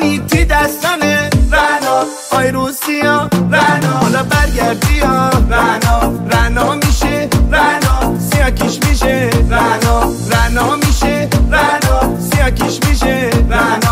بنی 0.00 0.18
تی 0.18 0.44
رنا. 0.44 2.04
آی 2.30 2.50
روسیا 2.50 3.28
رنا. 3.52 3.98
حالا 4.02 4.22
برگردی 4.22 4.98
ها. 4.98 5.28
رنا 5.28 6.12
رنا 6.30 6.74
میشه 6.74 7.28
رنا. 7.52 8.18
سیاکیش 8.18 8.78
میشه 8.88 9.30
رنا. 9.50 10.12
رنا 10.30 10.76
میشه 10.76 11.28
رنا. 11.50 12.18
سیاکیش 12.30 12.80
میشه 12.88 13.30
رنا. 13.50 13.87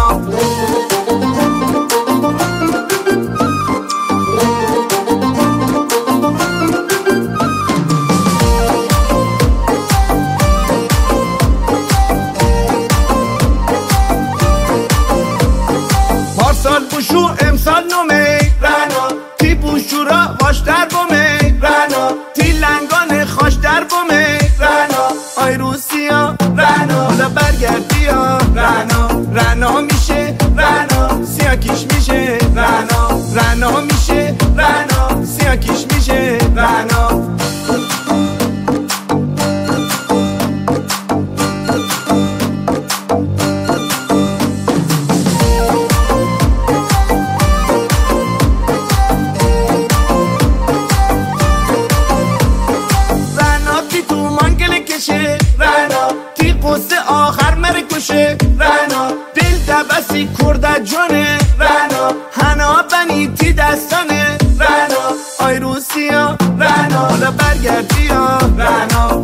بوشو 16.90 17.34
امسال 17.40 17.84
نومه 17.90 18.38
رنا 18.62 19.08
تی 19.38 19.54
بوشو 19.54 20.04
را 20.04 20.36
واش 20.40 20.58
در 20.58 20.86
بومه 20.90 21.38
رنا 21.62 22.12
تی 22.34 22.52
لنگان 22.52 23.24
خاش 23.24 23.54
در 23.54 23.84
بومه 23.84 24.38
رنا 24.60 25.06
آی 25.36 25.54
روسیا 25.54 26.36
رنا. 26.56 27.05
کشه 54.96 55.38
رنا 55.58 56.08
تی 56.34 56.52
قصه 56.52 56.96
آخر 57.08 57.54
مره 57.54 57.82
کشه. 57.82 58.36
رنا 58.60 59.12
دل 59.34 59.56
دبسی 59.68 60.28
کرد 60.38 60.84
جانه 60.84 61.38
رنا 61.60 62.12
هنا 62.32 62.82
بنی 62.82 63.28
تی 63.28 63.52
دستانه. 63.52 64.38
رنا 64.60 65.04
آی 65.38 65.58
روسیا. 65.58 66.36
رنا 66.60 66.98
حالا 66.98 67.30
برگردی 67.30 68.08
رنا. 68.58 69.15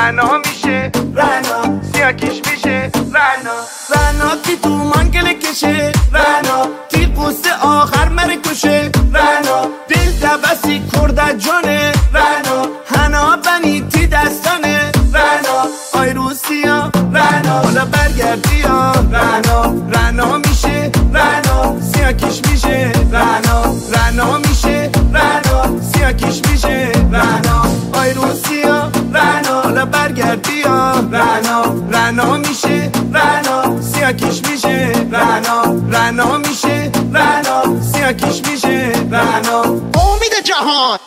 رنا 0.00 0.38
میشه. 0.46 0.92
رنا. 1.14 1.80
سیاکیش 1.92 2.40
میشه. 2.50 2.90
رنا. 3.16 3.56
رنا 3.92 4.36
تی 4.42 4.56
تو 4.56 4.68
مانگل 4.68 5.32
کشه. 5.32 5.92
رنا. 6.12 6.58
تی 6.88 7.06
قصه 7.06 7.52
آخر 7.62 8.08
مره 8.08 8.36
کشه. 8.36 8.90
رنا. 9.14 9.58
دل 9.88 10.10
دبسی 10.22 10.82
کرد 10.92 11.38
جانه. 11.38 11.92
رنا. 12.14 12.58
هنا 12.86 13.36
بنی 13.36 13.80
تی 13.80 14.06
دستانه. 14.06 14.92
رنا. 15.14 15.58
آی 15.92 16.10
روسیا. 16.10 16.90
رنا. 17.14 17.60
حالا 17.62 17.84
برگردی 17.84 18.62
رنا. 19.12 19.62
رنا 19.94 20.38
میشه. 20.38 20.90
رنا. 21.14 21.80
سیاکیش 21.80 22.40
میشه. 22.50 22.92
رنا. 23.12 23.49
میشه 32.64 32.90
رنا 33.12 33.80
سیاکیش 33.80 34.42
میشه 34.50 34.92
رنا. 35.12 35.62
رنا 35.90 36.38
میشه 36.38 36.90
رنا 37.12 37.80
سیاکیش 37.80 38.42
میشه 38.48 38.92
رنا. 39.10 39.62
امید 39.62 40.44
جهان. 40.44 40.98